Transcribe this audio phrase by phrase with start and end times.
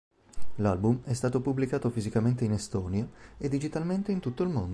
[0.55, 3.07] L'album è stato pubblicato fisicamente in Estonia
[3.37, 4.69] e digitalmente in tutto il mondo.